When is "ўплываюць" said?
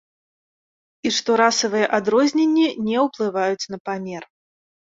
3.07-3.69